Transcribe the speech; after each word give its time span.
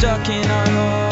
stuck 0.00 0.30
in 0.30 0.50
our 0.50 0.66
homes. 0.66 1.09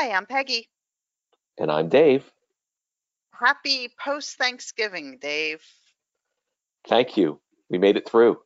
Hi, 0.00 0.12
I'm 0.12 0.26
Peggy. 0.26 0.68
And 1.58 1.72
I'm 1.72 1.88
Dave. 1.88 2.22
Happy 3.32 3.92
post 4.00 4.38
Thanksgiving, 4.38 5.18
Dave. 5.20 5.60
Thank 6.86 7.16
you. 7.16 7.40
We 7.68 7.78
made 7.78 7.96
it 7.96 8.08
through. 8.08 8.38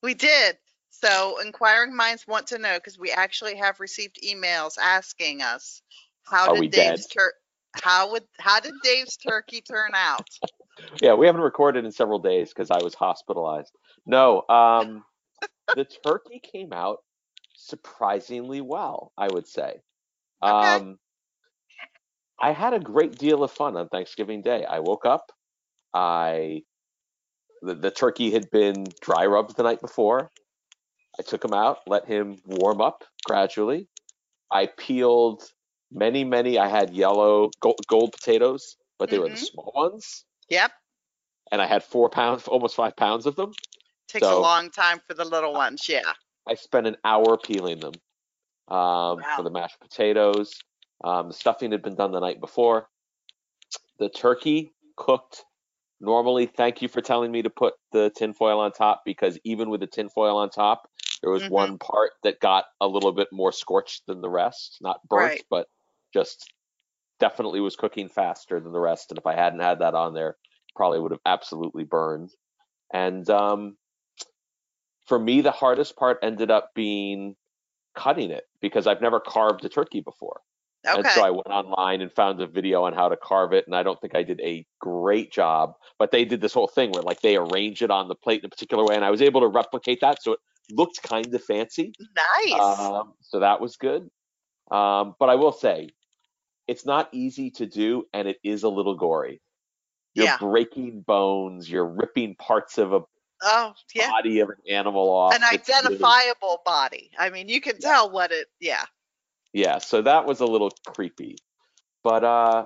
We 0.00 0.14
did. 0.14 0.58
So, 0.90 1.40
inquiring 1.44 1.96
minds 1.96 2.24
want 2.28 2.46
to 2.48 2.58
know 2.58 2.74
because 2.74 3.00
we 3.00 3.10
actually 3.10 3.56
have 3.56 3.80
received 3.80 4.20
emails 4.24 4.78
asking 4.80 5.42
us 5.42 5.82
how 6.22 6.48
Are 6.54 6.60
did 6.60 6.70
Dave's 6.70 7.08
tur- 7.08 7.34
how 7.82 8.12
would 8.12 8.22
how 8.38 8.60
did 8.60 8.74
Dave's 8.84 9.16
turkey 9.16 9.60
turn 9.60 9.90
out? 9.96 10.28
Yeah, 11.00 11.14
we 11.14 11.26
haven't 11.26 11.42
recorded 11.42 11.84
in 11.84 11.90
several 11.90 12.20
days 12.20 12.50
because 12.50 12.70
I 12.70 12.80
was 12.80 12.94
hospitalized. 12.94 13.72
No, 14.06 14.44
um, 14.48 15.04
the 15.74 15.84
turkey 15.84 16.38
came 16.38 16.72
out 16.72 16.98
surprisingly 17.56 18.60
well, 18.60 19.12
I 19.18 19.26
would 19.26 19.48
say. 19.48 19.80
Okay. 20.42 20.76
Um, 20.76 20.98
I 22.40 22.52
had 22.52 22.74
a 22.74 22.80
great 22.80 23.16
deal 23.18 23.44
of 23.44 23.52
fun 23.52 23.76
on 23.76 23.88
Thanksgiving 23.88 24.42
Day. 24.42 24.64
I 24.64 24.80
woke 24.80 25.06
up, 25.06 25.30
I 25.94 26.62
the, 27.62 27.74
the 27.74 27.90
turkey 27.92 28.32
had 28.32 28.50
been 28.50 28.84
dry 29.00 29.26
rubbed 29.26 29.56
the 29.56 29.62
night 29.62 29.80
before. 29.80 30.30
I 31.18 31.22
took 31.22 31.44
him 31.44 31.52
out, 31.52 31.78
let 31.86 32.06
him 32.06 32.38
warm 32.44 32.80
up 32.80 33.04
gradually. 33.24 33.86
I 34.50 34.66
peeled 34.66 35.44
many, 35.92 36.24
many. 36.24 36.58
I 36.58 36.68
had 36.68 36.90
yellow 36.90 37.50
gold, 37.60 37.80
gold 37.86 38.12
potatoes, 38.12 38.76
but 38.98 39.10
they 39.10 39.18
were 39.18 39.28
the 39.28 39.34
Mhm. 39.36 39.38
small 39.38 39.72
ones. 39.74 40.24
Yep. 40.48 40.72
and 41.50 41.60
I 41.60 41.66
had 41.66 41.84
four 41.84 42.08
pounds, 42.08 42.48
almost 42.48 42.74
five 42.74 42.96
pounds 42.96 43.26
of 43.26 43.36
them. 43.36 43.52
Takes 44.08 44.26
a 44.26 44.34
long 44.38 44.70
time 44.70 45.00
for 45.06 45.12
the 45.12 45.24
little 45.24 45.52
ones. 45.52 45.86
Yeah. 45.86 46.14
I 46.48 46.54
spent 46.54 46.86
an 46.86 46.96
hour 47.04 47.36
peeling 47.36 47.78
them 47.78 47.92
um, 48.68 49.18
Wow. 49.18 49.24
for 49.36 49.42
the 49.42 49.50
mashed 49.50 49.80
potatoes. 49.80 50.58
Um, 51.04 51.28
the 51.28 51.34
stuffing 51.34 51.72
had 51.72 51.82
been 51.82 51.96
done 51.96 52.12
the 52.12 52.20
night 52.20 52.40
before. 52.40 52.88
The 53.98 54.08
turkey 54.08 54.72
cooked 54.96 55.44
normally. 56.00 56.46
Thank 56.46 56.82
you 56.82 56.88
for 56.88 57.00
telling 57.00 57.30
me 57.32 57.42
to 57.42 57.50
put 57.50 57.74
the 57.92 58.10
tinfoil 58.16 58.60
on 58.60 58.72
top 58.72 59.02
because 59.04 59.38
even 59.44 59.70
with 59.70 59.80
the 59.80 59.86
tinfoil 59.86 60.36
on 60.36 60.50
top, 60.50 60.88
there 61.22 61.30
was 61.30 61.42
Mhm. 61.42 61.50
one 61.50 61.78
part 61.78 62.12
that 62.22 62.40
got 62.40 62.66
a 62.80 62.88
little 62.88 63.12
bit 63.12 63.28
more 63.32 63.52
scorched 63.52 64.06
than 64.06 64.20
the 64.20 64.30
rest. 64.30 64.78
Not 64.80 65.06
burnt, 65.08 65.32
Right. 65.32 65.44
but 65.50 65.68
just 66.12 66.52
definitely 67.20 67.60
was 67.60 67.76
cooking 67.76 68.08
faster 68.08 68.60
than 68.60 68.72
the 68.72 68.80
rest. 68.80 69.10
And 69.10 69.18
if 69.18 69.26
I 69.26 69.34
hadn't 69.34 69.60
had 69.60 69.78
that 69.78 69.94
on 69.94 70.14
there, 70.14 70.36
probably 70.74 70.98
would 70.98 71.12
have 71.12 71.20
absolutely 71.24 71.84
burned. 71.84 72.34
And 72.92 73.28
um, 73.30 73.76
for 75.06 75.18
me, 75.18 75.40
the 75.40 75.52
hardest 75.52 75.96
part 75.96 76.18
ended 76.22 76.50
up 76.50 76.70
being 76.74 77.36
cutting 77.94 78.30
it 78.30 78.44
because 78.62 78.86
I've 78.86 79.02
never 79.02 79.20
carved 79.20 79.64
a 79.64 79.68
turkey 79.68 80.00
before. 80.00 80.42
And 80.94 81.08
so 81.10 81.22
I 81.22 81.30
went 81.30 81.48
online 81.48 82.02
and 82.02 82.12
found 82.12 82.40
a 82.40 82.46
video 82.46 82.84
on 82.84 82.92
how 82.94 83.08
to 83.08 83.16
carve 83.16 83.52
it, 83.54 83.66
and 83.66 83.74
I 83.76 83.82
don't 83.82 84.00
think 84.00 84.14
I 84.14 84.22
did 84.22 84.40
a 84.42 84.66
great 84.80 85.32
job. 85.32 85.74
But 85.98 86.10
they 86.12 86.24
did 86.24 86.40
this 86.42 86.54
whole 86.54 86.68
thing 86.68 86.92
where 86.92 87.02
like 87.02 87.22
they 87.22 87.36
arrange 87.36 87.82
it 87.82 87.90
on 87.90 88.08
the 88.08 88.14
plate 88.14 88.40
in 88.40 88.46
a 88.46 88.50
particular 88.50 88.84
way, 88.84 88.96
and 88.96 89.04
I 89.04 89.10
was 89.10 89.22
able 89.22 89.40
to 89.42 89.48
replicate 89.48 90.00
that, 90.02 90.22
so 90.22 90.32
it 90.32 90.40
looked 90.70 91.02
kind 91.02 91.34
of 91.34 91.44
fancy. 91.44 91.96
nice. 92.14 92.90
Um, 92.90 93.14
so 93.22 93.40
that 93.40 93.60
was 93.60 93.76
good. 93.76 94.08
Um, 94.70 95.14
but 95.20 95.30
I 95.30 95.36
will 95.36 95.52
say, 95.52 95.90
it's 96.68 96.86
not 96.86 97.08
easy 97.12 97.50
to 97.52 97.66
do, 97.66 98.04
and 98.12 98.28
it 98.28 98.38
is 98.44 98.62
a 98.62 98.68
little 98.68 98.96
gory. 98.96 99.42
You're 100.14 100.26
Yeah. 100.26 100.38
breaking 100.38 101.02
bones, 101.02 101.70
you're 101.70 101.86
ripping 101.88 102.36
parts 102.36 102.78
of 102.78 102.92
a 102.92 103.00
oh, 103.42 103.74
yeah. 103.94 104.10
body 104.10 104.40
of 104.40 104.48
an 104.50 104.56
animal 104.68 105.08
off. 105.10 105.34
An 105.34 105.42
It's 105.52 105.68
really- 105.68 105.78
identifiable 105.78 106.62
body. 106.64 107.10
I 107.18 107.30
mean, 107.30 107.48
you 107.48 107.60
can 107.60 107.78
tell 107.78 108.10
what 108.10 108.30
it. 108.32 108.46
Yeah. 108.60 108.84
yeah 109.52 109.78
so 109.78 110.00
that 110.02 110.24
was 110.26 110.40
a 110.40 110.46
little 110.46 110.70
creepy 110.86 111.36
but 112.02 112.24
uh 112.24 112.64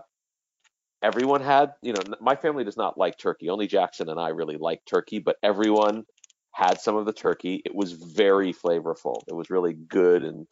everyone 1.03 1.41
had 1.43 1.73
you 1.83 1.93
know 1.93 2.01
my 2.21 2.37
family 2.37 2.65
does 2.65 2.77
not 2.77 2.97
like 2.97 3.19
turkey 3.19 3.51
only 3.51 3.67
jackson 3.67 4.09
and 4.09 4.21
i 4.21 4.29
really 4.29 4.57
like 4.57 4.81
turkey 4.87 5.19
but 5.19 5.37
everyone 5.43 6.05
had 6.53 6.81
some 6.81 6.97
of 6.97 7.05
the 7.05 7.13
turkey 7.13 7.61
it 7.65 7.75
was 7.75 7.93
very 7.93 8.53
flavorful 8.53 9.17
it 9.29 9.35
was 9.35 9.51
really 9.51 9.75
good 9.75 10.23
and 10.25 10.47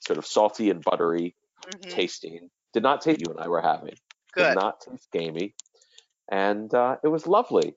sort 0.00 0.18
of 0.18 0.26
salty 0.26 0.70
and 0.70 0.82
buttery 0.82 1.34
Mhm. 1.66 1.90
tasting 1.90 2.48
did 2.72 2.82
not 2.82 3.00
taste 3.00 3.20
you 3.20 3.32
and 3.32 3.40
i 3.40 3.48
were 3.48 3.60
having 3.62 3.94
Good. 4.34 4.48
did 4.48 4.54
not 4.56 4.80
taste 4.80 5.08
gamey 5.12 5.54
and 6.30 6.72
uh, 6.74 6.96
it 7.02 7.08
was 7.08 7.26
lovely 7.26 7.74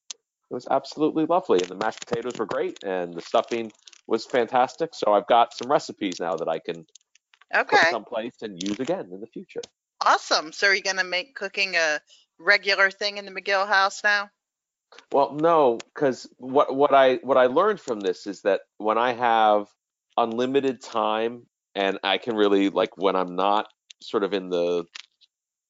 it 0.53 0.55
was 0.55 0.67
absolutely 0.69 1.25
lovely 1.25 1.59
and 1.59 1.69
the 1.69 1.75
mashed 1.75 2.05
potatoes 2.05 2.33
were 2.37 2.45
great 2.45 2.83
and 2.83 3.13
the 3.13 3.21
stuffing 3.21 3.71
was 4.07 4.25
fantastic 4.25 4.93
so 4.93 5.13
i've 5.13 5.27
got 5.27 5.53
some 5.53 5.69
recipes 5.69 6.19
now 6.19 6.35
that 6.35 6.47
i 6.47 6.59
can 6.59 6.85
put 7.67 7.79
someplace 7.89 8.35
and 8.41 8.61
use 8.63 8.79
again 8.79 9.09
in 9.11 9.19
the 9.19 9.27
future 9.27 9.61
Awesome. 10.05 10.51
So, 10.51 10.67
are 10.67 10.75
you 10.75 10.81
going 10.81 10.97
to 10.97 11.03
make 11.03 11.35
cooking 11.35 11.75
a 11.75 12.01
regular 12.37 12.91
thing 12.91 13.17
in 13.17 13.25
the 13.25 13.31
McGill 13.31 13.67
house 13.67 14.03
now? 14.03 14.29
Well, 15.11 15.33
no, 15.33 15.79
because 15.93 16.29
what 16.37 16.75
what 16.75 16.93
I 16.93 17.15
what 17.15 17.37
I 17.37 17.45
learned 17.45 17.79
from 17.79 17.99
this 17.99 18.27
is 18.27 18.41
that 18.41 18.61
when 18.77 18.97
I 18.97 19.13
have 19.13 19.67
unlimited 20.17 20.81
time 20.81 21.47
and 21.73 21.99
I 22.03 22.17
can 22.17 22.35
really 22.35 22.69
like 22.69 22.97
when 22.97 23.15
I'm 23.15 23.35
not 23.35 23.67
sort 24.01 24.23
of 24.23 24.33
in 24.33 24.49
the 24.49 24.85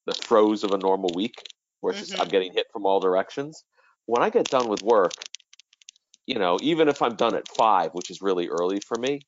the 0.05 0.13
throes 0.13 0.63
of 0.63 0.71
a 0.71 0.77
normal 0.77 1.11
week 1.15 1.41
where 1.79 1.93
it's 1.93 2.01
just 2.01 2.13
I'm 2.13 2.25
mm-hmm. 2.25 2.31
getting 2.31 2.53
hit 2.53 2.67
from 2.73 2.85
all 2.85 2.99
directions, 2.99 3.63
when 4.05 4.23
I 4.23 4.29
get 4.29 4.49
done 4.49 4.67
with 4.67 4.81
work, 4.81 5.13
you 6.25 6.35
know, 6.39 6.57
even 6.61 6.87
if 6.89 7.01
I'm 7.01 7.15
done 7.15 7.35
at 7.35 7.47
five, 7.47 7.91
which 7.93 8.09
is 8.09 8.21
really 8.21 8.49
early 8.49 8.79
for 8.79 8.97
me, 8.97 9.21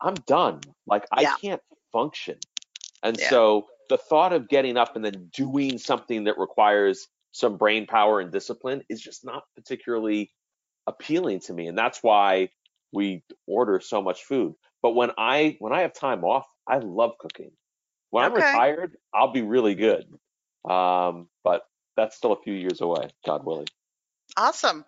I'm 0.00 0.14
done. 0.26 0.60
Like 0.86 1.06
I 1.12 1.22
Yeah. 1.22 1.36
can't 1.42 1.62
function. 1.92 2.38
And 3.02 3.18
Yeah. 3.18 3.28
so 3.28 3.68
the 3.88 3.98
thought 3.98 4.32
of 4.32 4.48
getting 4.48 4.76
up 4.76 4.96
and 4.96 5.04
then 5.04 5.30
doing 5.34 5.78
something 5.78 6.24
that 6.24 6.38
requires 6.38 7.08
some 7.32 7.56
brain 7.56 7.86
power 7.86 8.20
and 8.20 8.32
discipline 8.32 8.82
is 8.88 9.00
just 9.00 9.24
not 9.24 9.44
particularly 9.56 10.32
appealing 10.86 11.40
to 11.40 11.52
me. 11.52 11.66
And 11.68 11.76
that's 11.78 12.02
why 12.02 12.50
we 12.92 13.24
order 13.46 13.80
so 13.80 14.02
much 14.02 14.24
food. 14.24 14.54
But 14.82 14.92
when 14.94 15.10
I 15.18 15.56
when 15.60 15.72
I 15.72 15.82
have 15.82 15.94
time 15.94 16.24
off, 16.24 16.46
I 16.68 16.78
love 16.78 17.12
cooking. 17.18 17.52
When 18.10 18.24
I'm 18.24 18.34
retired, 18.34 18.96
I'll 19.14 19.32
be 19.32 19.42
really 19.42 19.74
good. 19.74 20.06
Um, 20.70 21.28
but 21.44 21.62
that's 21.96 22.16
still 22.16 22.32
a 22.32 22.42
few 22.42 22.54
years 22.54 22.80
away, 22.80 23.10
God 23.26 23.44
willing. 23.44 23.68
Awesome. 24.36 24.84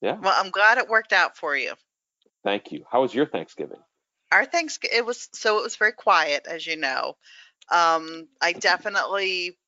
Yeah. 0.00 0.18
Well, 0.20 0.34
I'm 0.36 0.50
glad 0.50 0.78
it 0.78 0.88
worked 0.88 1.12
out 1.12 1.36
for 1.36 1.56
you. 1.56 1.74
Thank 2.44 2.72
you. 2.72 2.84
How 2.90 3.02
was 3.02 3.14
your 3.14 3.26
Thanksgiving? 3.26 3.78
Our 4.32 4.44
Thanksgiving, 4.44 4.98
it 4.98 5.06
was 5.06 5.28
so 5.32 5.58
it 5.58 5.62
was 5.62 5.76
very 5.76 5.92
quiet, 5.92 6.46
as 6.48 6.66
you 6.66 6.76
know. 6.76 7.16
Um, 7.70 8.28
I 8.40 8.52
definitely, 8.52 9.58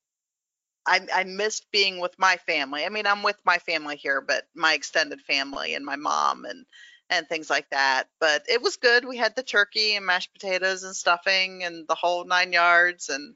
I, 0.87 1.01
I 1.15 1.25
missed 1.25 1.67
being 1.71 2.01
with 2.01 2.19
my 2.19 2.37
family. 2.47 2.85
I 2.85 2.89
mean, 2.89 3.07
I'm 3.07 3.23
with 3.23 3.39
my 3.45 3.59
family 3.59 3.97
here, 3.97 4.21
but 4.21 4.45
my 4.55 4.75
extended 4.75 5.21
family 5.21 5.75
and 5.75 5.85
my 5.85 5.97
mom 5.97 6.45
and 6.45 6.67
and 7.11 7.29
things 7.29 7.51
like 7.51 7.69
that. 7.71 8.09
But 8.19 8.45
it 8.49 8.63
was 8.63 8.77
good. 8.77 9.05
We 9.05 9.17
had 9.17 9.37
the 9.37 9.43
turkey 9.43 9.95
and 9.95 10.07
mashed 10.07 10.33
potatoes 10.33 10.83
and 10.83 10.97
stuffing 10.97 11.63
and 11.63 11.87
the 11.87 11.95
whole 11.95 12.25
nine 12.25 12.53
yards. 12.53 13.09
And 13.09 13.35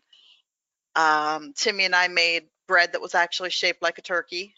um, 0.97 1.53
Timmy 1.55 1.85
and 1.85 1.95
I 1.95 2.09
made 2.09 2.49
bread 2.67 2.93
that 2.93 3.03
was 3.03 3.15
actually 3.15 3.51
shaped 3.51 3.83
like 3.83 3.99
a 3.99 4.03
turkey. 4.03 4.55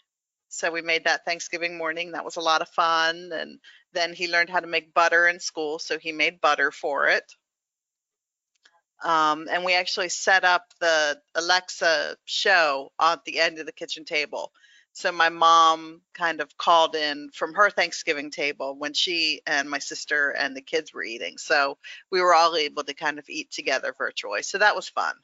So 0.51 0.69
we 0.69 0.81
made 0.81 1.05
that 1.05 1.23
Thanksgiving 1.23 1.77
morning. 1.77 2.11
That 2.11 2.25
was 2.25 2.35
a 2.35 2.41
lot 2.41 2.61
of 2.61 2.67
fun. 2.67 3.31
And 3.33 3.59
then 3.93 4.13
he 4.13 4.27
learned 4.27 4.49
how 4.49 4.59
to 4.59 4.67
make 4.67 4.93
butter 4.93 5.27
in 5.27 5.39
school, 5.39 5.79
so 5.79 5.97
he 5.97 6.11
made 6.11 6.41
butter 6.41 6.71
for 6.71 7.07
it. 7.07 7.23
Um, 9.01 9.47
and 9.49 9.63
we 9.63 9.73
actually 9.73 10.09
set 10.09 10.43
up 10.43 10.65
the 10.81 11.19
Alexa 11.35 12.17
show 12.25 12.91
at 13.01 13.23
the 13.23 13.39
end 13.39 13.59
of 13.59 13.65
the 13.65 13.71
kitchen 13.71 14.03
table. 14.03 14.51
So 14.91 15.13
my 15.13 15.29
mom 15.29 16.01
kind 16.13 16.41
of 16.41 16.57
called 16.57 16.97
in 16.97 17.29
from 17.33 17.53
her 17.53 17.69
Thanksgiving 17.69 18.29
table 18.29 18.75
when 18.77 18.93
she 18.93 19.41
and 19.47 19.69
my 19.69 19.79
sister 19.79 20.31
and 20.31 20.55
the 20.55 20.61
kids 20.61 20.93
were 20.93 21.03
eating. 21.03 21.37
So 21.37 21.77
we 22.11 22.19
were 22.19 22.35
all 22.35 22.57
able 22.57 22.83
to 22.83 22.93
kind 22.93 23.17
of 23.19 23.29
eat 23.29 23.51
together 23.51 23.95
virtually. 23.97 24.43
So 24.43 24.57
that 24.57 24.75
was 24.75 24.89
fun. 24.89 25.15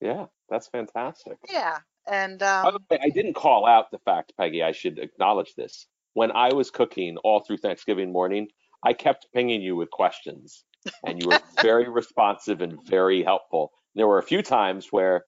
Yeah, 0.00 0.26
that's 0.48 0.68
fantastic. 0.68 1.36
Yeah. 1.50 1.80
And 2.06 2.38
By 2.38 2.70
the 2.70 2.76
um, 2.76 2.84
way, 2.90 2.98
I 3.02 3.08
didn't 3.10 3.34
call 3.34 3.66
out 3.66 3.90
the 3.90 3.98
fact, 3.98 4.32
Peggy. 4.38 4.62
I 4.62 4.72
should 4.72 4.98
acknowledge 4.98 5.54
this. 5.54 5.86
When 6.12 6.30
I 6.32 6.52
was 6.52 6.70
cooking 6.70 7.16
all 7.24 7.40
through 7.40 7.58
Thanksgiving 7.58 8.12
morning, 8.12 8.48
I 8.84 8.92
kept 8.92 9.28
pinging 9.34 9.62
you 9.62 9.74
with 9.74 9.90
questions, 9.90 10.64
and 11.04 11.20
you 11.20 11.28
were 11.28 11.40
very 11.62 11.88
responsive 11.88 12.60
and 12.60 12.78
very 12.86 13.22
helpful. 13.22 13.72
There 13.94 14.06
were 14.06 14.18
a 14.18 14.22
few 14.22 14.42
times 14.42 14.88
where 14.90 15.24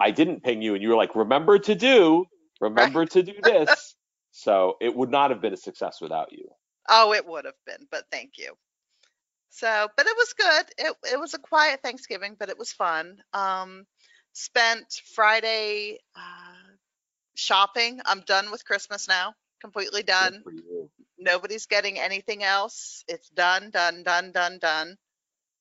I 0.00 0.10
didn't 0.10 0.42
ping 0.42 0.62
you, 0.62 0.74
and 0.74 0.82
you 0.82 0.88
were 0.88 0.96
like, 0.96 1.14
"Remember 1.14 1.58
to 1.58 1.74
do, 1.74 2.24
remember 2.60 3.04
to 3.06 3.22
do 3.22 3.34
this." 3.42 3.94
So 4.36 4.74
it 4.80 4.96
would 4.96 5.10
not 5.10 5.30
have 5.30 5.40
been 5.40 5.52
a 5.52 5.56
success 5.56 6.00
without 6.00 6.32
you. 6.32 6.48
Oh, 6.88 7.12
it 7.12 7.24
would 7.24 7.44
have 7.44 7.54
been, 7.66 7.86
but 7.88 8.02
thank 8.10 8.32
you. 8.36 8.54
So, 9.48 9.86
but 9.96 10.06
it 10.06 10.16
was 10.16 10.32
good. 10.32 10.66
It 10.76 10.96
it 11.12 11.20
was 11.20 11.34
a 11.34 11.38
quiet 11.38 11.82
Thanksgiving, 11.84 12.34
but 12.36 12.48
it 12.48 12.58
was 12.58 12.72
fun. 12.72 13.22
Um, 13.32 13.86
spent 14.34 15.00
Friday 15.14 15.98
uh, 16.14 16.74
shopping. 17.34 18.00
I'm 18.04 18.20
done 18.20 18.50
with 18.50 18.64
Christmas 18.64 19.08
now. 19.08 19.34
Completely 19.60 20.02
done. 20.02 20.44
Nobody's 21.18 21.66
getting 21.66 21.98
anything 21.98 22.44
else. 22.44 23.04
It's 23.08 23.30
done, 23.30 23.70
done, 23.70 24.02
done, 24.02 24.32
done, 24.32 24.58
done. 24.58 24.98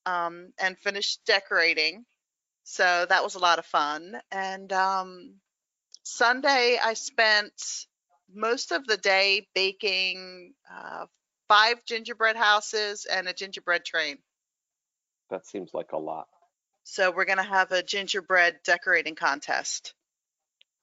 Um, 0.05 0.51
and 0.59 0.77
finished 0.77 1.21
decorating. 1.25 2.03
So 2.65 3.05
that 3.07 3.23
was 3.23 3.35
a 3.35 3.39
lot 3.39 3.59
of 3.59 3.65
fun. 3.65 4.19
And 4.31 4.73
um, 4.73 5.35
Sunday, 6.03 6.77
I 6.83 6.95
spent 6.95 7.85
most 8.33 8.71
of 8.71 8.85
the 8.85 8.97
day 8.97 9.47
baking 9.53 10.53
uh, 10.69 11.05
five 11.47 11.85
gingerbread 11.85 12.35
houses 12.35 13.05
and 13.05 13.27
a 13.27 13.33
gingerbread 13.33 13.85
train. 13.85 14.17
That 15.29 15.45
seems 15.45 15.73
like 15.73 15.93
a 15.93 15.97
lot. 15.97 16.27
So 16.83 17.11
we're 17.11 17.25
going 17.25 17.37
to 17.37 17.43
have 17.43 17.71
a 17.71 17.83
gingerbread 17.83 18.59
decorating 18.63 19.15
contest. 19.15 19.93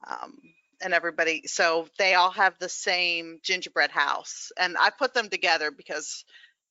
Um, 0.09 0.39
and 0.83 0.95
everybody, 0.95 1.43
so 1.47 1.89
they 1.99 2.15
all 2.15 2.31
have 2.31 2.55
the 2.59 2.69
same 2.69 3.39
gingerbread 3.43 3.91
house. 3.91 4.51
And 4.59 4.77
I 4.79 4.91
put 4.91 5.13
them 5.13 5.29
together 5.29 5.71
because 5.71 6.25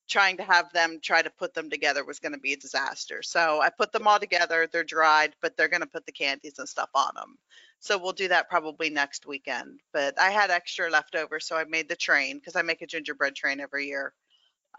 trying 0.09 0.37
to 0.37 0.43
have 0.43 0.73
them 0.73 0.99
try 1.01 1.21
to 1.21 1.29
put 1.29 1.53
them 1.53 1.69
together 1.69 2.03
was 2.03 2.19
going 2.19 2.33
to 2.33 2.39
be 2.39 2.53
a 2.53 2.57
disaster. 2.57 3.21
So 3.21 3.61
I 3.61 3.69
put 3.69 3.91
them 3.91 4.07
all 4.07 4.19
together. 4.19 4.67
They're 4.67 4.83
dried, 4.83 5.35
but 5.41 5.55
they're 5.55 5.67
going 5.67 5.81
to 5.81 5.87
put 5.87 6.05
the 6.07 6.11
candies 6.11 6.57
and 6.57 6.67
stuff 6.67 6.89
on 6.95 7.13
them. 7.15 7.37
So 7.79 7.97
we'll 7.97 8.13
do 8.13 8.27
that 8.29 8.49
probably 8.49 8.89
next 8.89 9.27
weekend. 9.27 9.79
But 9.93 10.19
I 10.19 10.31
had 10.31 10.49
extra 10.49 10.89
left 10.89 11.15
over, 11.15 11.39
so 11.39 11.55
I 11.55 11.63
made 11.65 11.87
the 11.87 11.95
train 11.95 12.37
because 12.37 12.55
I 12.55 12.63
make 12.63 12.81
a 12.81 12.87
gingerbread 12.87 13.35
train 13.35 13.59
every 13.59 13.85
year. 13.87 14.13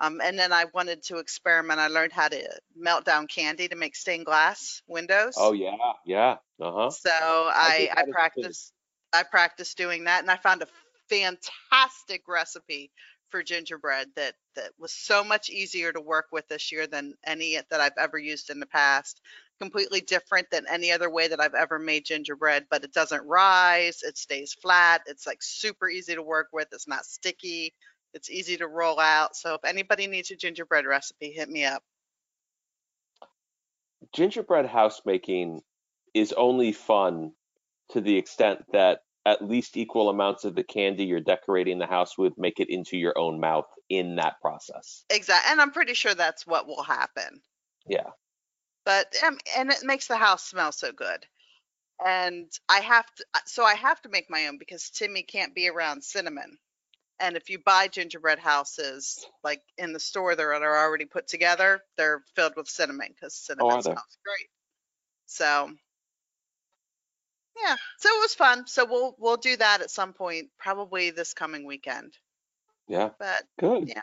Um, 0.01 0.21
and 0.25 0.39
then 0.39 0.53
I 0.53 0.65
wanted 0.73 1.03
to 1.05 1.19
experiment. 1.19 1.79
I 1.79 1.89
learned 1.89 2.13
how 2.13 2.29
to 2.29 2.61
melt 2.75 3.05
down 3.05 3.27
candy 3.27 3.69
to 3.69 3.77
make 3.77 3.95
stained 3.95 4.25
glass 4.25 4.83
windows. 4.89 5.35
Oh 5.37 5.53
yeah, 5.53 5.77
yeah. 6.07 6.37
Uh 6.61 6.73
huh. 6.73 6.91
So 6.91 7.11
I, 7.13 7.91
I 7.95 8.03
kid. 8.03 8.13
practiced 8.13 8.73
I 9.13 9.25
practiced 9.25 9.77
doing 9.77 10.05
that 10.05 10.23
and 10.23 10.31
I 10.31 10.37
found 10.37 10.63
a 10.63 10.69
fantastic 11.09 12.23
recipe 12.29 12.91
for 13.31 13.43
gingerbread 13.43 14.09
that 14.17 14.35
that 14.57 14.71
was 14.79 14.93
so 14.93 15.23
much 15.23 15.51
easier 15.51 15.93
to 15.93 16.01
work 16.01 16.27
with 16.33 16.49
this 16.49 16.73
year 16.73 16.87
than 16.87 17.15
any 17.25 17.59
that 17.71 17.81
I've 17.81 17.99
ever 17.99 18.19
used 18.19 18.51
in 18.51 18.59
the 18.59 18.67
past. 18.67 19.21
Completely 19.61 20.01
different 20.01 20.47
than 20.51 20.65
any 20.69 20.91
other 20.91 21.11
way 21.11 21.29
that 21.29 21.41
I've 21.41 21.55
ever 21.55 21.79
made 21.79 22.07
gingerbread, 22.07 22.67
but 22.71 22.83
it 22.83 22.95
doesn't 22.95 23.27
rise, 23.27 24.03
it 24.03 24.17
stays 24.17 24.55
flat, 24.55 25.03
it's 25.07 25.27
like 25.27 25.43
super 25.43 25.89
easy 25.89 26.15
to 26.15 26.23
work 26.23 26.49
with, 26.53 26.69
it's 26.73 26.89
not 26.89 27.05
sticky, 27.05 27.75
it's 28.15 28.31
easy 28.31 28.57
to 28.59 28.67
roll 28.67 28.99
out. 29.01 29.37
So 29.37 29.55
if 29.55 29.65
anybody 29.65 30.07
needs 30.07 30.31
a 30.31 30.37
gingerbread 30.37 30.87
recipe, 30.87 31.31
hit 31.31 31.49
me 31.49 31.65
up. 31.65 31.83
gingerbread 34.15 34.67
house 34.67 35.03
making 35.05 35.61
is 36.15 36.33
only 36.33 36.73
fun 36.73 37.33
to 37.91 38.01
the 38.01 38.17
extent 38.17 38.65
that 38.73 39.01
at 39.27 39.45
least 39.45 39.77
equal 39.77 40.09
amounts 40.11 40.45
of 40.45 40.55
the 40.55 40.65
candy 40.65 41.05
you're 41.05 41.21
decorating 41.21 41.79
the 41.79 41.87
house 41.87 42.17
with 42.19 42.37
make 42.39 42.59
it 42.61 42.71
into 42.71 42.97
your 42.97 43.17
own 43.19 43.39
mouth 43.41 43.67
in 43.89 44.17
that 44.17 44.41
process. 44.41 45.05
Exactly. 45.11 45.51
And 45.53 45.61
I'm 45.61 45.71
pretty 45.73 45.95
sure 45.95 46.15
that's 46.15 46.47
what 46.47 46.67
will 46.67 46.83
happen. 46.83 47.43
Yeah. 47.87 48.11
but 48.85 49.15
um, 49.27 49.39
and 49.57 49.71
it 49.71 49.85
makes 49.85 50.07
the 50.09 50.17
house 50.17 50.45
smell 50.45 50.73
so 50.73 50.93
good 50.93 51.27
and 52.05 52.51
i 52.69 52.81
have 52.81 53.07
to 53.17 53.25
so 53.47 53.65
i 53.65 53.75
have 53.75 54.01
to 54.03 54.09
make 54.09 54.31
my 54.31 54.47
own 54.47 54.59
because 54.59 54.91
timmy 54.91 55.23
can't 55.23 55.55
be 55.55 55.69
around 55.69 56.03
cinnamon 56.03 56.59
and 57.21 57.37
if 57.37 57.51
you 57.51 57.59
buy 57.59 57.89
gingerbread 57.89 58.39
houses 58.39 59.27
like 59.45 59.63
in 59.79 59.93
the 59.93 60.01
store 60.01 60.35
that 60.35 60.43
are 60.43 60.79
already 60.79 61.05
put 61.05 61.29
together 61.29 61.83
they're 61.97 62.23
filled 62.35 62.55
with 62.57 62.69
cinnamon 62.69 63.09
because 63.09 63.35
cinnamon 63.35 63.71
are 63.71 63.77
they? 63.77 63.83
smells 63.83 64.19
great 64.25 64.49
so 65.27 65.71
yeah 67.63 67.77
so 67.99 68.09
it 68.09 68.21
was 68.21 68.35
fun 68.35 68.67
so 68.67 68.85
we'll 68.85 69.15
we'll 69.19 69.37
do 69.37 69.57
that 69.57 69.81
at 69.81 69.91
some 69.91 70.13
point 70.13 70.49
probably 70.59 71.11
this 71.11 71.35
coming 71.35 71.65
weekend 71.65 72.13
Yeah. 72.89 73.11
but 73.19 73.43
Good. 73.59 73.89
Yeah. 73.89 74.03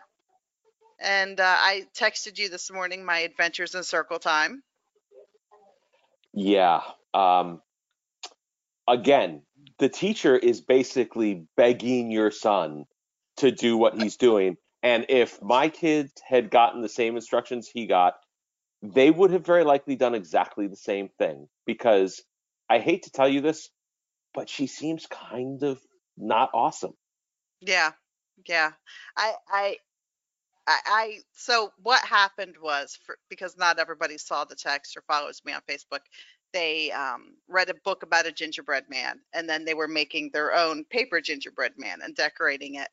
and 1.00 1.40
uh, 1.40 1.44
i 1.58 1.86
texted 1.98 2.38
you 2.38 2.50
this 2.50 2.72
morning 2.72 3.04
my 3.04 3.20
adventures 3.20 3.76
in 3.76 3.84
circle 3.84 4.20
time 4.20 4.64
Yeah. 6.34 6.82
Um, 7.16 7.62
again, 8.88 9.42
the 9.80 9.90
teacher 9.90 10.38
is 10.38 10.62
basically 10.62 11.48
begging 11.56 12.12
your 12.12 12.30
son 12.30 12.86
to 13.38 13.52
do 13.52 13.78
what 13.78 14.02
he's 14.02 14.18
doing. 14.18 14.58
And 14.84 15.06
if 15.10 15.42
my 15.42 15.70
kids 15.70 16.12
had 16.28 16.52
gotten 16.52 16.82
the 16.82 16.90
same 16.90 17.16
instructions 17.16 17.68
he 17.68 17.88
got, 17.88 18.16
they 18.82 19.10
would 19.10 19.32
have 19.32 19.46
very 19.46 19.64
likely 19.64 19.96
done 19.96 20.16
exactly 20.16 20.68
the 20.68 20.76
same 20.76 21.10
thing. 21.18 21.48
Because 21.66 22.22
I 22.70 22.80
hate 22.80 23.04
to 23.04 23.12
tell 23.12 23.28
you 23.28 23.42
this, 23.42 23.70
but 24.34 24.50
she 24.50 24.68
seems 24.68 25.08
kind 25.08 25.64
of 25.64 25.80
not 26.18 26.52
awesome. 26.54 26.94
Yeah, 27.60 27.92
yeah. 28.48 28.72
I, 29.16 29.34
I, 29.50 29.78
I, 30.68 30.78
I 30.86 31.18
so 31.34 31.72
what 31.82 32.04
happened 32.06 32.56
was 32.62 32.98
for, 33.06 33.18
because 33.30 33.58
not 33.58 33.80
everybody 33.80 34.18
saw 34.18 34.46
the 34.46 34.56
text 34.56 34.96
or 34.96 35.02
follows 35.08 35.42
me 35.44 35.54
on 35.54 35.62
Facebook, 35.68 36.02
they 36.54 36.92
um, 36.92 37.36
read 37.48 37.70
a 37.70 37.74
book 37.84 38.04
about 38.04 38.26
a 38.26 38.32
gingerbread 38.32 38.86
man, 38.90 39.20
and 39.34 39.50
then 39.50 39.66
they 39.66 39.74
were 39.74 39.88
making 39.88 40.30
their 40.32 40.54
own 40.54 40.86
paper 40.86 41.20
gingerbread 41.20 41.74
man 41.78 42.00
and 42.04 42.16
decorating 42.16 42.76
it. 42.76 42.90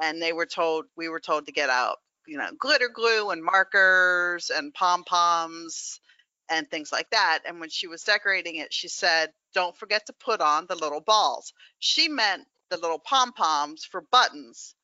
And 0.00 0.22
they 0.22 0.32
were 0.32 0.46
told 0.46 0.86
we 0.96 1.08
were 1.08 1.20
told 1.20 1.46
to 1.46 1.52
get 1.52 1.70
out, 1.70 1.98
you 2.26 2.38
know, 2.38 2.50
glitter 2.58 2.88
glue 2.88 3.30
and 3.30 3.42
markers 3.42 4.50
and 4.50 4.72
pom 4.74 5.04
poms 5.04 6.00
and 6.50 6.70
things 6.70 6.92
like 6.92 7.10
that. 7.10 7.40
And 7.46 7.60
when 7.60 7.68
she 7.68 7.86
was 7.88 8.02
decorating 8.04 8.56
it, 8.56 8.72
she 8.72 8.88
said, 8.88 9.32
"Don't 9.54 9.76
forget 9.76 10.06
to 10.06 10.12
put 10.14 10.40
on 10.40 10.66
the 10.66 10.76
little 10.76 11.00
balls." 11.00 11.52
She 11.78 12.08
meant 12.08 12.46
the 12.70 12.76
little 12.78 12.98
pom 12.98 13.32
poms 13.32 13.84
for 13.84 14.00
buttons. 14.00 14.74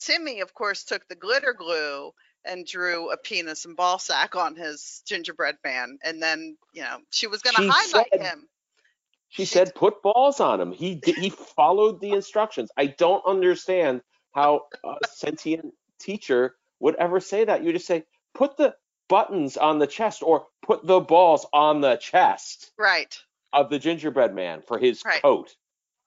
Timmy, 0.00 0.40
of 0.40 0.52
course, 0.54 0.84
took 0.84 1.06
the 1.08 1.14
glitter 1.14 1.52
glue 1.54 2.12
and 2.44 2.66
drew 2.66 3.10
a 3.10 3.16
penis 3.16 3.64
and 3.64 3.76
ball 3.76 3.98
sack 3.98 4.36
on 4.36 4.54
his 4.56 5.02
gingerbread 5.06 5.56
man. 5.64 5.98
And 6.04 6.22
then, 6.22 6.56
you 6.72 6.82
know, 6.82 6.98
she 7.10 7.26
was 7.26 7.42
going 7.42 7.56
to 7.56 7.70
highlight 7.70 8.08
said- 8.12 8.20
him. 8.22 8.48
She 9.28 9.44
She- 9.44 9.52
said 9.54 9.74
put 9.74 10.02
balls 10.02 10.38
on 10.40 10.60
him. 10.60 10.70
He 10.72 11.00
he 11.04 11.30
followed 11.30 12.00
the 12.00 12.10
instructions. 12.10 12.70
I 12.76 12.86
don't 12.86 13.24
understand 13.26 14.02
how 14.36 14.66
a 14.84 14.96
sentient 15.06 15.72
teacher 15.98 16.54
would 16.78 16.94
ever 16.96 17.20
say 17.20 17.46
that. 17.46 17.64
You 17.64 17.72
just 17.72 17.86
say 17.86 18.04
put 18.34 18.58
the 18.58 18.76
buttons 19.08 19.56
on 19.56 19.78
the 19.78 19.86
chest 19.86 20.22
or 20.22 20.46
put 20.62 20.86
the 20.86 21.00
balls 21.00 21.46
on 21.54 21.80
the 21.80 21.96
chest 21.96 22.70
Right, 22.78 23.16
of 23.52 23.70
the 23.70 23.78
gingerbread 23.78 24.34
man 24.34 24.60
for 24.60 24.78
his 24.78 25.02
Right. 25.04 25.22
coat. 25.22 25.56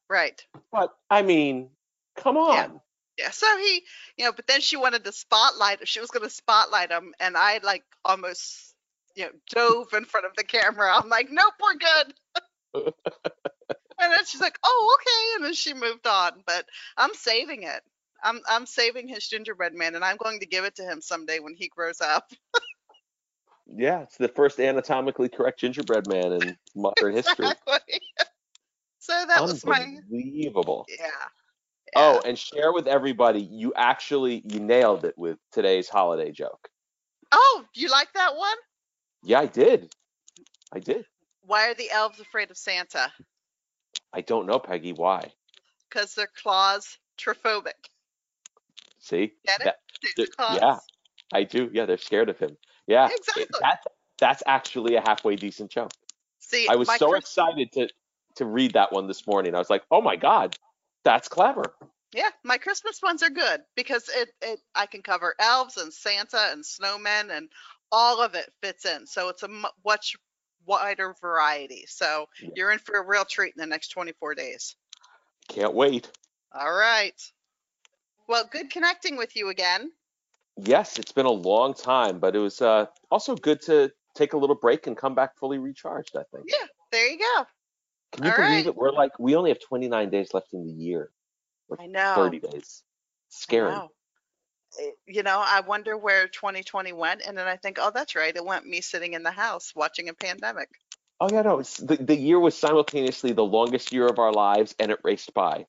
right. 0.09 0.45
But 0.71 0.93
I 1.09 1.23
mean, 1.23 1.71
come 2.15 2.37
on. 2.37 2.79
Yeah. 3.17 3.31
So 3.31 3.47
he, 3.57 3.83
you 4.15 4.25
know, 4.25 4.31
but 4.31 4.45
then 4.47 4.61
she 4.61 4.77
wanted 4.77 5.03
to 5.05 5.11
spotlight, 5.11 5.85
she 5.87 5.99
was 5.99 6.11
going 6.11 6.23
to 6.23 6.29
spotlight 6.29 6.91
him. 6.91 7.13
And 7.19 7.35
I 7.35 7.59
like 7.63 7.83
almost, 8.05 8.75
you 9.15 9.25
know, 9.25 9.31
dove 9.49 9.93
in 9.93 10.05
front 10.05 10.27
of 10.27 10.35
the 10.37 10.43
camera. 10.43 10.95
I'm 10.95 11.09
like, 11.09 11.29
nope, 11.31 11.53
we're 11.61 11.79
good. 11.79 12.13
and 13.99 14.13
then 14.13 14.23
she's 14.25 14.39
like, 14.39 14.57
oh, 14.63 14.97
okay. 14.99 15.35
And 15.35 15.45
then 15.45 15.53
she 15.53 15.73
moved 15.73 16.05
on. 16.07 16.43
But 16.45 16.65
I'm 16.95 17.13
saving 17.15 17.63
it. 17.63 17.81
I'm 18.23 18.41
I'm 18.47 18.65
saving 18.65 19.07
his 19.07 19.27
gingerbread 19.27 19.73
man, 19.73 19.95
and 19.95 20.03
I'm 20.03 20.17
going 20.17 20.39
to 20.39 20.45
give 20.45 20.65
it 20.65 20.75
to 20.75 20.83
him 20.83 21.01
someday 21.01 21.39
when 21.39 21.55
he 21.55 21.67
grows 21.67 22.01
up. 22.01 22.31
Yeah, 23.71 24.01
it's 24.01 24.17
the 24.17 24.27
first 24.27 24.59
anatomically 24.59 25.29
correct 25.29 25.59
gingerbread 25.59 26.07
man 26.07 26.31
in 26.33 26.57
modern 26.75 27.13
history. 27.13 27.45
So 29.01 29.13
that 29.27 29.43
was 29.43 29.65
my 29.65 29.81
Unbelievable. 29.81 30.85
yeah. 30.89 31.09
Oh, 31.95 32.21
and 32.25 32.37
share 32.37 32.73
with 32.73 32.87
everybody, 32.87 33.41
you 33.41 33.73
actually 33.75 34.43
you 34.45 34.59
nailed 34.59 35.05
it 35.05 35.17
with 35.17 35.37
today's 35.51 35.87
holiday 35.87 36.31
joke. 36.31 36.67
Oh, 37.31 37.63
you 37.73 37.89
like 37.89 38.11
that 38.13 38.35
one? 38.35 38.57
Yeah, 39.23 39.39
I 39.39 39.45
did. 39.45 39.89
I 40.71 40.79
did. 40.79 41.05
Why 41.45 41.69
are 41.69 41.73
the 41.73 41.89
elves 41.89 42.19
afraid 42.19 42.51
of 42.51 42.57
Santa? 42.57 43.11
I 44.13 44.21
don't 44.21 44.45
know, 44.45 44.59
Peggy, 44.59 44.93
why. 44.93 45.31
Because 45.89 46.13
they're 46.13 46.29
claustrophobic. 46.43 47.89
See? 49.09 49.33
Get 49.45 49.61
it? 49.61 49.63
That- 49.65 49.79
They're 50.15 50.25
th- 50.27 50.35
claws. 50.35 50.57
yeah, 50.61 50.77
I 51.33 51.43
do. 51.43 51.69
Yeah, 51.73 51.85
they're 51.85 51.97
scared 51.97 52.29
of 52.29 52.37
him. 52.39 52.55
Yeah. 52.87 53.09
Exactly. 53.11 53.45
that's 53.59 53.85
that's 54.19 54.43
actually 54.45 54.95
a 54.95 55.01
halfway 55.01 55.35
decent 55.35 55.71
joke. 55.71 55.91
See, 56.39 56.67
I 56.69 56.75
was 56.75 56.87
so 56.97 57.09
Chris- 57.11 57.23
excited 57.25 57.71
to 57.73 57.89
to 58.35 58.45
read 58.45 58.73
that 58.73 58.91
one 58.91 59.07
this 59.07 59.25
morning. 59.27 59.55
I 59.55 59.59
was 59.59 59.69
like, 59.69 59.83
"Oh 59.91 60.01
my 60.01 60.15
god, 60.15 60.55
that's 61.03 61.27
clever." 61.27 61.63
Yeah, 62.13 62.29
my 62.43 62.57
Christmas 62.57 62.99
ones 63.03 63.21
are 63.21 63.29
good 63.29 63.61
because 63.75 64.09
it, 64.09 64.29
it 64.41 64.59
I 64.73 64.85
can 64.87 65.01
cover 65.03 65.35
elves 65.39 65.77
and 65.77 65.93
Santa 65.93 66.49
and 66.51 66.63
snowmen 66.63 67.29
and 67.35 67.49
all 67.91 68.21
of 68.21 68.33
it 68.35 68.51
fits 68.63 68.85
in. 68.85 69.05
So 69.05 69.29
it's 69.29 69.43
a 69.43 69.47
much 69.85 70.15
wider 70.65 71.15
variety. 71.21 71.85
So 71.87 72.27
Yeah. 72.41 72.49
you're 72.55 72.71
in 72.71 72.79
for 72.79 72.95
a 72.95 73.05
real 73.05 73.25
treat 73.25 73.53
in 73.55 73.59
the 73.61 73.67
next 73.67 73.89
24 73.89 74.33
days. 74.35 74.75
Can't 75.49 75.73
wait. 75.73 76.09
All 76.51 76.71
right. 76.73 77.19
Well, 78.29 78.47
good 78.49 78.69
connecting 78.69 79.17
with 79.17 79.35
you 79.35 79.49
again. 79.49 79.91
Yes, 80.55 80.99
it's 80.99 81.11
been 81.11 81.25
a 81.25 81.31
long 81.31 81.73
time, 81.73 82.19
but 82.19 82.35
it 82.35 82.39
was 82.39 82.61
uh, 82.61 82.85
also 83.09 83.35
good 83.35 83.59
to 83.63 83.91
take 84.15 84.33
a 84.33 84.37
little 84.37 84.55
break 84.55 84.85
and 84.85 84.95
come 84.95 85.15
back 85.15 85.35
fully 85.35 85.57
recharged. 85.57 86.15
I 86.15 86.21
think. 86.31 86.45
Yeah, 86.47 86.67
there 86.91 87.07
you 87.07 87.17
go. 87.17 87.45
Can 88.11 88.25
you 88.25 88.31
all 88.31 88.37
believe 88.37 88.51
right. 88.51 88.65
it? 88.67 88.75
We're 88.75 88.91
like 88.91 89.17
we 89.17 89.35
only 89.35 89.49
have 89.49 89.59
29 89.59 90.11
days 90.11 90.31
left 90.31 90.53
in 90.53 90.63
the 90.63 90.71
year. 90.71 91.09
I 91.79 91.87
know. 91.87 92.13
30 92.15 92.39
days. 92.39 92.83
Scary. 93.29 93.71
Wow. 93.71 93.89
Eh, 94.79 94.91
You 95.07 95.23
know, 95.23 95.41
I 95.43 95.61
wonder 95.61 95.97
where 95.97 96.27
2020 96.27 96.93
went, 96.93 97.21
and 97.25 97.35
then 97.35 97.47
I 97.47 97.55
think, 97.55 97.77
oh, 97.81 97.91
that's 97.91 98.15
right, 98.15 98.35
it 98.35 98.45
went 98.45 98.65
me 98.65 98.81
sitting 98.81 99.13
in 99.13 99.23
the 99.23 99.31
house 99.31 99.73
watching 99.75 100.07
a 100.07 100.13
pandemic. 100.13 100.69
Oh 101.19 101.29
yeah, 101.31 101.41
no. 101.41 101.59
It's, 101.59 101.77
the 101.77 101.95
the 101.95 102.15
year 102.15 102.39
was 102.39 102.55
simultaneously 102.55 103.31
the 103.31 103.43
longest 103.43 103.91
year 103.91 104.05
of 104.05 104.19
our 104.19 104.31
lives, 104.31 104.75
and 104.79 104.91
it 104.91 104.99
raced 105.03 105.33
by. 105.33 105.65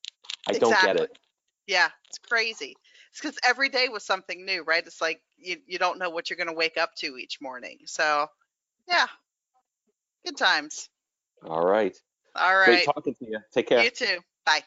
I 0.46 0.52
don't 0.52 0.70
get 0.82 0.96
it. 0.96 1.18
Yeah, 1.70 1.88
it's 2.08 2.18
crazy. 2.18 2.74
It's 3.12 3.20
because 3.20 3.38
every 3.44 3.68
day 3.68 3.88
was 3.88 4.02
something 4.04 4.44
new, 4.44 4.64
right? 4.64 4.84
It's 4.84 5.00
like 5.00 5.22
you, 5.38 5.58
you 5.68 5.78
don't 5.78 6.00
know 6.00 6.10
what 6.10 6.28
you're 6.28 6.36
going 6.36 6.48
to 6.48 6.52
wake 6.52 6.76
up 6.76 6.96
to 6.96 7.16
each 7.16 7.40
morning. 7.40 7.78
So, 7.84 8.26
yeah, 8.88 9.06
good 10.26 10.36
times. 10.36 10.88
All 11.44 11.64
right. 11.64 11.96
All 12.34 12.56
right. 12.56 12.66
Great 12.66 12.84
talking 12.84 13.14
to 13.14 13.24
you. 13.24 13.38
Take 13.52 13.68
care. 13.68 13.84
You 13.84 13.90
too. 13.90 14.18
Bye. 14.44 14.64